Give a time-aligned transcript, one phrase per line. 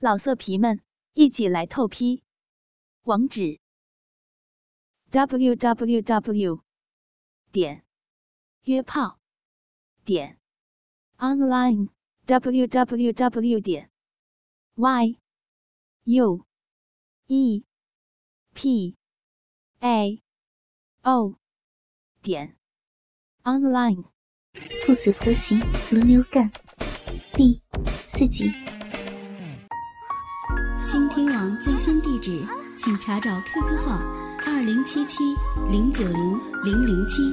[0.00, 0.80] 老色皮们，
[1.14, 2.22] 一起来透批！
[3.02, 3.58] 网址
[5.10, 6.62] ：w w w
[7.50, 7.84] 点
[8.62, 9.18] 约炮
[10.04, 10.38] 点
[11.16, 11.88] online
[12.26, 13.90] w w w 点
[14.76, 15.18] y
[16.04, 16.46] u
[17.26, 17.64] e
[18.54, 18.96] p
[19.80, 20.22] a
[21.02, 21.34] o
[22.22, 22.56] 点
[23.42, 24.04] online。
[24.86, 25.58] 父子合行
[25.90, 26.52] 轮流干
[27.32, 27.60] ，B
[28.06, 28.77] 四级。
[30.90, 32.42] 倾听网最新地址，
[32.78, 33.98] 请查找 QQ 号
[34.46, 35.18] 二零七七
[35.70, 37.30] 零九零零零七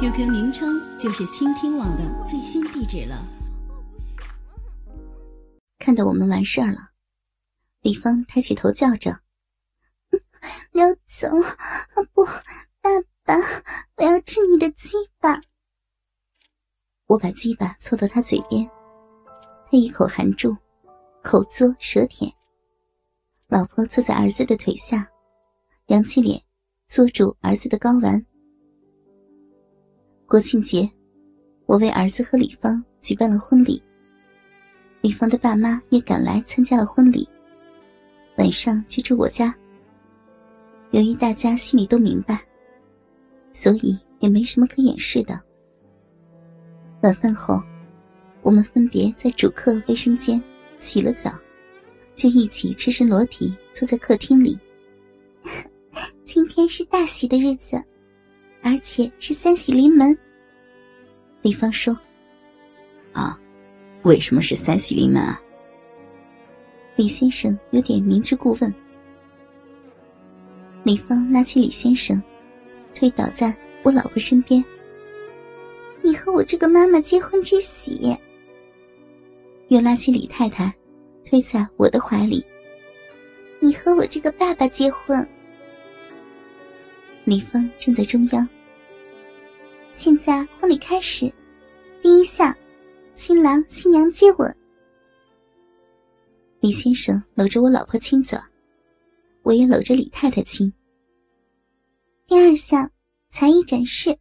[0.00, 3.22] ，QQ 名称就是倾听网的最新地址了。
[5.78, 6.78] 看到我们完事儿了，
[7.82, 9.20] 李芳抬起头叫着
[10.72, 11.30] ：“刘总，
[12.14, 12.90] 不，爸
[13.22, 13.34] 爸，
[13.98, 15.42] 我要吃你的鸡巴。”
[17.04, 18.66] 我把鸡巴凑到他嘴边，
[19.70, 20.56] 他一口含住，
[21.22, 22.32] 口嘬舌舔。
[23.48, 25.08] 老婆坐在儿子的腿下，
[25.86, 26.38] 扬起脸，
[26.86, 28.22] 捉住儿子的睾丸。
[30.26, 30.86] 国庆节，
[31.64, 33.82] 我为儿子和李芳举办了婚礼。
[35.00, 37.26] 李芳的爸妈也赶来参加了婚礼，
[38.36, 39.54] 晚上就住我家。
[40.90, 42.38] 由于大家心里都明白，
[43.50, 45.40] 所以也没什么可掩饰的。
[47.00, 47.62] 晚饭后，
[48.42, 50.42] 我们分别在主客卫生间
[50.78, 51.32] 洗了澡。
[52.18, 54.58] 就一起赤身裸体坐在客厅里。
[56.24, 57.80] 今天是大喜的日子，
[58.60, 60.18] 而且是三喜临门。
[61.42, 61.96] 李芳说
[63.14, 63.38] ：“啊，
[64.02, 65.40] 为什么是三喜临门啊？”
[66.96, 68.74] 李先生有点明知故问。
[70.82, 72.20] 李芳拉起李先生，
[72.96, 74.62] 推倒在我老婆身边
[76.02, 78.12] ：“你和我这个妈妈结婚之喜。”
[79.68, 80.74] 又拉起李太太。
[81.28, 82.42] 推在我的怀里。
[83.60, 85.28] 你和我这个爸爸结婚。
[87.24, 88.48] 李芳站在中央。
[89.92, 91.30] 现在婚礼开始，
[92.00, 92.56] 第一项，
[93.12, 94.56] 新郎新娘接吻。
[96.60, 98.38] 李先生搂着我老婆亲嘴，
[99.42, 100.72] 我也搂着李太太亲。
[102.26, 102.90] 第二项，
[103.28, 104.16] 才艺展示，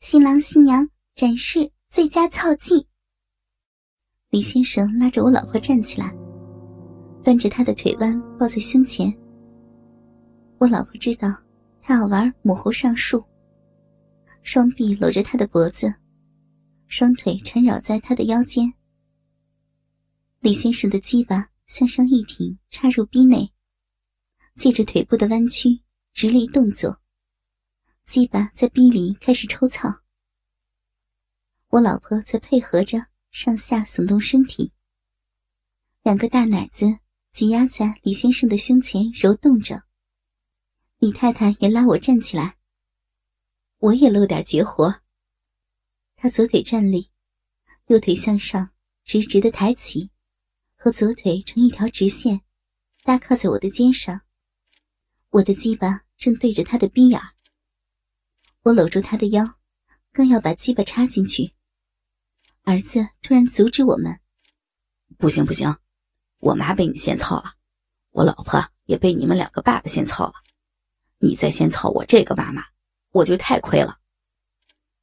[0.00, 2.86] 新郎新娘展示最佳操技。
[4.28, 6.14] 李先生拉着我老婆站起来。
[7.26, 9.12] 端着他的腿弯抱在胸前。
[10.58, 11.36] 我老婆知道
[11.82, 13.20] 他要玩母猴上树，
[14.42, 15.92] 双臂搂着他的脖子，
[16.86, 18.72] 双腿缠绕在他的腰间。
[20.38, 23.52] 李先生的鸡巴向上一挺，插入逼内，
[24.54, 25.80] 借着腿部的弯曲，
[26.12, 27.00] 直立动作，
[28.04, 29.88] 鸡巴在逼里开始抽草。
[31.70, 34.70] 我老婆则配合着上下耸动身体，
[36.04, 37.00] 两个大奶子。
[37.36, 39.82] 挤压在李先生的胸前揉动着，
[40.96, 42.56] 李太太也拉我站起来。
[43.76, 45.02] 我也露点绝活。
[46.14, 47.10] 他左腿站立，
[47.88, 48.70] 右腿向上
[49.04, 50.10] 直直的抬起，
[50.76, 52.40] 和左腿成一条直线，
[53.02, 54.22] 搭靠在我的肩上。
[55.28, 57.20] 我的鸡巴正对着他的逼眼
[58.62, 59.58] 我搂住他的腰，
[60.10, 61.52] 刚要把鸡巴插进去，
[62.62, 64.20] 儿子突然阻止我们
[65.18, 65.76] ：“不行，不行。”
[66.38, 67.54] 我妈被你先操了，
[68.10, 70.34] 我老婆也被你们两个爸爸先操了，
[71.18, 72.62] 你再先操我这个妈妈，
[73.12, 73.98] 我就太亏了。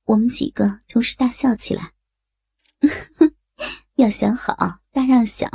[0.05, 1.91] 我们几个同时大笑起来。
[3.95, 5.47] 要想好，大让小，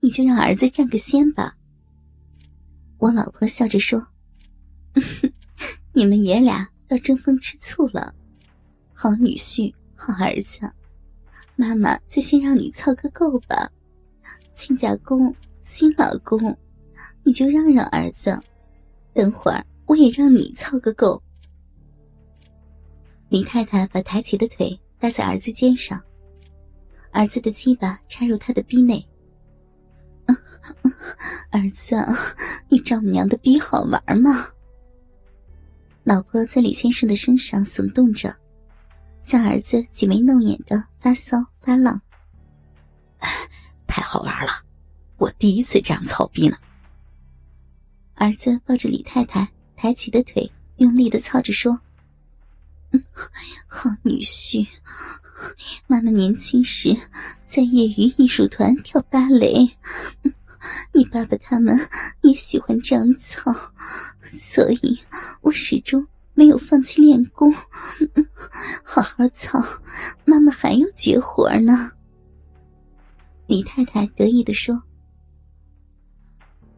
[0.00, 1.56] 你就让儿子占个先吧。
[2.98, 4.08] 我老婆笑着说
[5.94, 8.14] ：“你们爷俩要争风吃醋了，
[8.92, 10.70] 好女婿，好儿子，
[11.54, 13.70] 妈妈就先让你操个够吧。”
[14.58, 15.32] 亲家公，
[15.62, 16.58] 新老公，
[17.22, 18.36] 你就让让儿子，
[19.14, 21.22] 等会儿我也让你操个够。
[23.28, 26.02] 李太太把抬起的腿搭在儿子肩上，
[27.12, 29.08] 儿子的鸡巴插入他的逼内。
[31.50, 31.94] 儿子，
[32.68, 34.48] 你丈母娘的逼好玩吗？
[36.02, 38.34] 老婆在李先生的身上耸动着，
[39.20, 42.02] 向儿子挤眉弄眼的发骚发浪。
[43.88, 44.52] 太好玩了，
[45.16, 46.56] 我第一次这样操逼呢。
[48.14, 51.80] 儿子抱着李太太抬起的腿，用力的操着说
[52.92, 53.02] ：“嗯
[53.66, 54.66] 好女婿，
[55.86, 56.96] 妈妈年轻时
[57.46, 59.76] 在业余艺术团跳芭蕾，
[60.92, 61.76] 你爸爸他们
[62.22, 63.52] 也喜欢这样操，
[64.30, 65.00] 所以
[65.40, 67.52] 我始终没有放弃练功。
[68.84, 69.62] 好好操，
[70.24, 71.92] 妈妈还有绝活呢。”
[73.48, 74.78] 李太太得意地说：“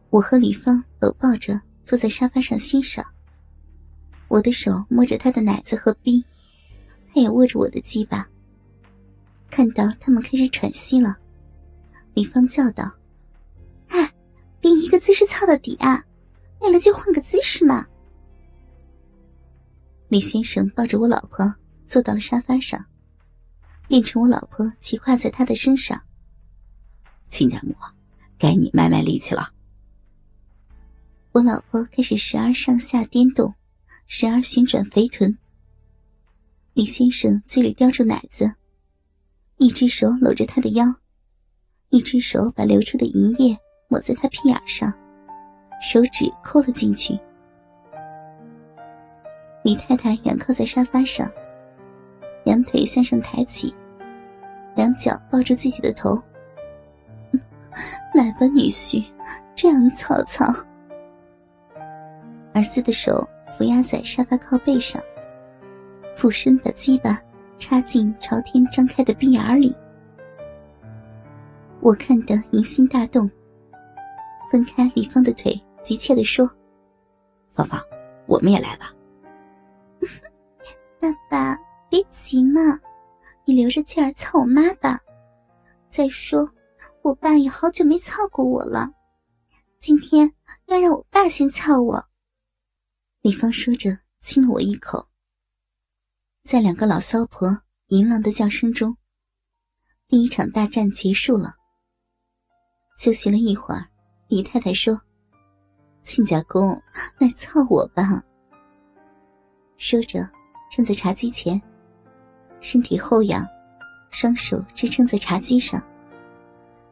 [0.08, 3.04] 我和李芳搂抱着坐在沙发上欣赏。
[4.28, 6.24] 我的手摸着他的奶子和逼，
[7.12, 8.24] 他也握着我的鸡巴。
[9.50, 11.18] 看到他们开始喘息了，
[12.14, 12.88] 李芳叫道
[13.90, 14.08] ：“哎，
[14.60, 16.04] 别一个姿势操到底啊！
[16.60, 17.84] 累了就换个姿势嘛。”
[20.06, 21.52] 李先生抱着我老婆
[21.84, 22.86] 坐到了沙发上，
[23.88, 26.00] 变成我老婆骑跨在他的身上。
[27.30, 27.74] 亲家母，
[28.38, 29.52] 该你卖卖力气了。
[31.32, 33.54] 我老婆开始时而上下颠动，
[34.06, 35.38] 时而旋转肥臀。
[36.74, 38.54] 李先生嘴里叼住奶子。
[39.58, 40.86] 一只手搂着她的腰，
[41.90, 43.56] 一只手把流出的银液
[43.88, 44.90] 抹在她屁眼上，
[45.82, 47.18] 手指抠了进去。
[49.62, 51.30] 李太太仰靠在沙发上，
[52.44, 53.74] 两腿向上抬起，
[54.74, 56.20] 两脚抱住自己的头。
[58.20, 59.02] 来吧，女婿，
[59.54, 60.44] 这样操操。
[62.52, 63.26] 儿子的手
[63.56, 65.00] 扶压在沙发靠背上，
[66.16, 67.18] 俯身把鸡巴。
[67.58, 69.76] 插进朝天张开的鼻眼里，
[71.80, 73.30] 我看得淫心大动，
[74.50, 75.52] 分开李芳的腿，
[75.82, 76.50] 急切地说
[77.52, 77.78] ：“芳芳，
[78.24, 78.90] 我们也来吧。
[80.98, 81.54] ”爸爸，
[81.90, 82.80] 别急嘛，
[83.44, 84.98] 你留着劲儿操我妈吧。
[85.86, 86.48] 再说，
[87.02, 88.90] 我爸也好久没操过我了，
[89.78, 90.30] 今天
[90.66, 92.04] 要让我爸先操我。
[93.22, 95.08] 李芳说着，亲了我一口。
[96.42, 98.96] 在两个老骚婆淫浪的叫声中，
[100.08, 101.54] 第一场大战结束了。
[102.98, 103.88] 休息了一会儿，
[104.28, 105.00] 李太太说
[106.04, 106.70] ：“亲家公，
[107.18, 108.22] 来操我吧。”
[109.78, 110.28] 说着，
[110.70, 111.60] 站在茶几前，
[112.60, 113.46] 身体后仰，
[114.10, 115.82] 双手支撑在茶几上，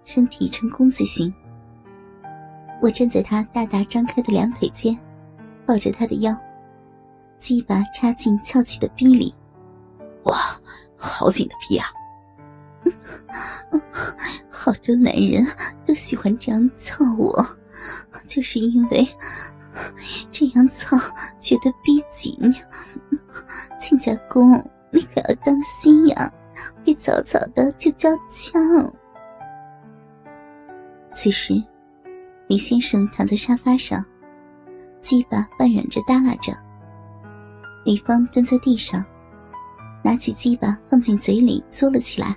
[0.09, 1.33] 身体呈弓字形。
[2.81, 4.99] 我站在他大大张开的两腿间，
[5.67, 6.35] 抱着他的腰，
[7.39, 9.35] 鸡巴插进翘起的逼里。
[10.25, 10.35] 哇，
[10.97, 11.89] 好紧的屁啊！
[14.49, 15.47] 好多男人
[15.85, 17.47] 都喜欢这样操我，
[18.27, 19.07] 就是因为
[20.31, 20.97] 这样操
[21.39, 22.35] 觉得逼紧。
[23.79, 24.53] 亲家公，
[24.91, 26.33] 你可要当心呀，
[26.83, 28.59] 别早早的就交枪。
[31.11, 31.63] 此时，
[32.49, 34.05] 李先生躺在沙发上，
[35.01, 36.53] 鸡巴半软着耷拉着。
[37.85, 39.05] 李芳蹲在地上。
[40.01, 42.35] 拿起鸡巴放进嘴里，嘬了起来。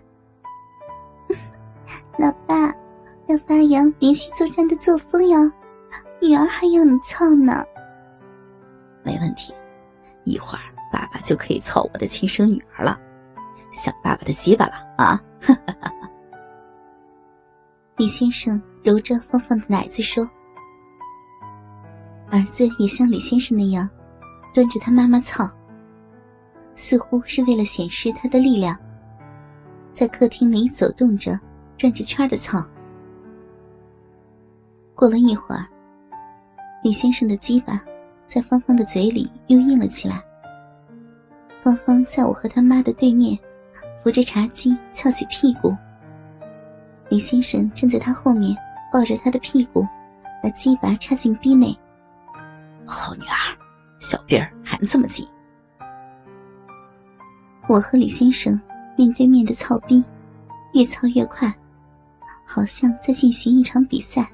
[2.18, 2.74] 老爸，
[3.28, 5.38] 要发扬连续作战的作风呀！
[6.20, 7.64] 女儿还要你操呢。
[9.04, 9.54] 没问题，
[10.26, 13.00] 一会儿爸爸就可以操我的亲生女儿了，
[13.72, 15.24] 想爸爸的鸡巴了啊！
[15.40, 15.94] 哈哈哈
[18.02, 20.28] 李先生揉着芳芳的奶子说
[22.32, 23.88] ：“儿子也像李先生那样，
[24.56, 25.48] 端着他妈妈操。”
[26.74, 28.76] 似乎是为了显示他的力量，
[29.94, 31.40] 在客厅里走动着，
[31.78, 32.66] 转着圈的操。
[34.96, 35.68] 过了一会儿，
[36.84, 37.80] 李先生的鸡巴
[38.26, 40.20] 在芳芳的嘴里又硬了起来。
[41.62, 43.38] 芳芳在我和他妈的对面，
[44.02, 45.78] 扶着茶几翘起屁股。
[47.12, 48.56] 李先生站在他后面，
[48.90, 49.86] 抱着他的屁股，
[50.42, 51.78] 把鸡巴插进逼内。
[52.86, 53.36] 好女儿，
[54.00, 55.28] 小辫儿还这么紧。
[57.68, 58.58] 我和李先生
[58.98, 60.02] 面对面的操逼，
[60.74, 61.54] 越操越快，
[62.46, 64.32] 好像在进行一场比赛。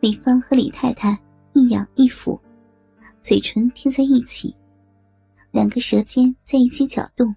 [0.00, 1.18] 李芳和李太太
[1.54, 2.38] 一仰一俯，
[3.22, 4.54] 嘴唇贴在一起，
[5.50, 7.34] 两个舌尖在一起搅动。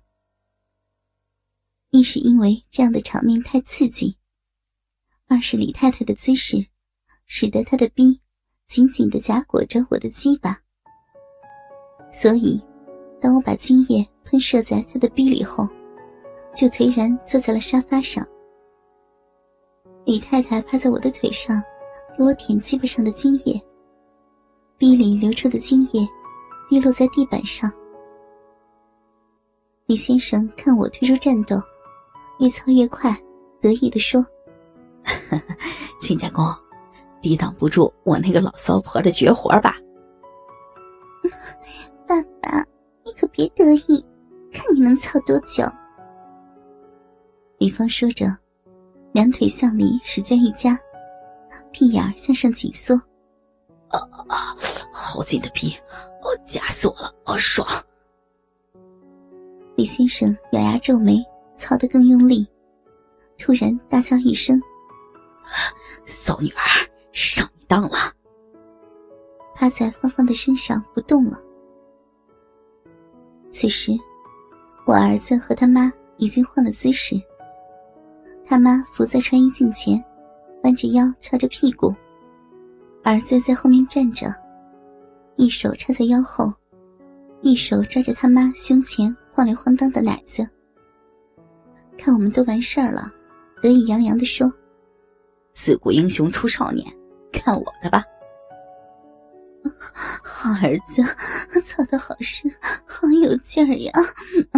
[1.96, 4.18] 一是因为这样的场面太刺激，
[5.28, 6.58] 二是李太太的姿势，
[7.28, 8.20] 使得她的逼
[8.66, 10.60] 紧紧的夹裹着我的鸡巴，
[12.12, 12.60] 所以。
[13.22, 15.66] 当我把精液喷射在她的逼里后，
[16.54, 18.28] 就颓然坐在了沙发上。
[20.04, 21.64] 李太太趴在我的腿上，
[22.18, 23.64] 给我舔鸡巴上的精液。
[24.78, 26.06] 逼里流出的精液
[26.70, 27.72] 滴落在地板上。
[29.86, 31.56] 李先生看我退出战斗，
[32.40, 33.16] 越操越快，
[33.62, 34.26] 得意地说
[36.02, 36.46] ：“亲家公，
[37.22, 39.78] 抵挡不住我那个老骚婆的绝活吧？”
[42.08, 42.66] 爸爸。
[43.06, 44.06] 你可别得意，
[44.54, 45.66] 看你能操多久。
[47.58, 48.26] 李芳说着，
[49.12, 50.80] 两腿向里使劲一夹，
[51.74, 52.96] 屁眼向上紧缩。
[53.90, 54.00] 啊
[54.30, 54.56] 啊！
[54.92, 55.76] 好紧的屁，
[56.22, 57.68] 哦，夹死我了，好爽！
[59.76, 61.22] 李先生咬牙皱眉，
[61.64, 62.46] 操得更用力，
[63.38, 64.62] 突然大叫一声
[66.06, 66.62] ：“骚女儿，
[67.14, 67.96] 上你当了。
[69.56, 71.42] 趴在芳芳的身上不动了。
[73.50, 73.94] 此时，
[74.86, 77.16] 我儿子和他妈已经换了姿势。
[78.46, 80.04] 他妈伏在穿衣镜前，
[80.64, 81.96] 弯着腰翘着屁股，
[83.06, 84.36] 儿子在后面站着，
[85.38, 86.52] 一手插在腰后，
[87.40, 90.46] 一手抓着他妈胸前晃来晃荡的奶子。
[91.98, 93.12] 看我们都完事儿了，
[93.62, 94.52] 得意洋洋的说
[95.56, 96.86] ：“自古英雄出少年，
[97.32, 98.04] 看我的吧。
[100.24, 101.02] ”好儿子，
[101.62, 102.52] 操的好深，
[102.86, 103.92] 好有劲儿呀！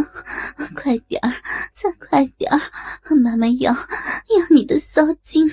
[0.75, 1.31] 快点儿，
[1.73, 2.59] 再快点儿，
[3.15, 3.77] 妈妈要要
[4.49, 5.47] 你的骚精！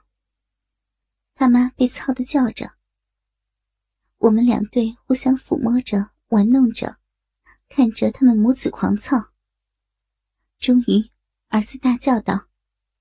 [1.34, 2.70] 他妈被操的叫着，
[4.18, 6.96] 我们两对互相抚摸着、玩弄着，
[7.70, 9.16] 看着他们母子狂操。
[10.60, 11.10] 终于，
[11.48, 12.34] 儿子大叫道：“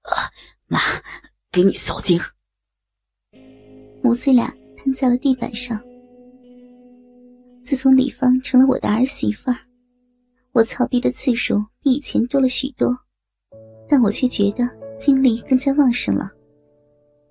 [0.02, 0.16] 啊，
[0.66, 0.80] 妈，
[1.52, 2.20] 给你扫精！”
[4.02, 4.52] 母子俩。
[4.82, 5.78] 瘫在了地板上。
[7.62, 9.58] 自从李芳成了我的儿媳妇儿，
[10.54, 12.98] 我操逼的次数比以前多了许多，
[13.90, 14.66] 但我却觉得
[14.98, 16.32] 精力更加旺盛了。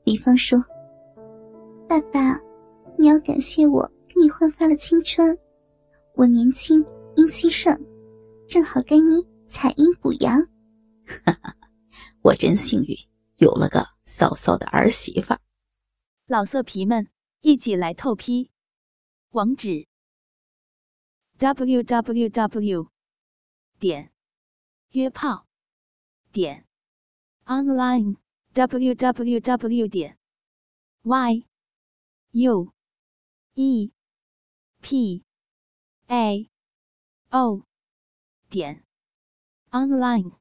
[0.04, 0.62] 李芳说
[1.88, 2.38] ：“爸爸，
[2.98, 5.34] 你要感谢我给你焕发了青春。
[6.16, 6.84] 我年轻，
[7.16, 7.74] 阴气盛，
[8.46, 10.48] 正好该你采阴补阳。”
[11.24, 11.56] 哈哈
[12.22, 12.96] 我真幸运，
[13.36, 15.40] 有了个骚骚的儿媳妇儿。
[16.26, 17.10] 老色皮们。
[17.40, 18.50] 一起来透批，
[19.30, 19.86] 网址
[21.38, 22.90] ：w w w
[23.78, 24.12] 点
[24.90, 25.46] 约炮
[26.32, 26.66] 点
[27.44, 28.16] online
[28.54, 30.18] w w w 点
[31.02, 31.46] y
[32.32, 32.72] u
[33.54, 33.92] e
[34.80, 35.24] p
[36.08, 36.50] a
[37.30, 37.64] o
[38.50, 38.84] 点
[39.72, 40.32] online。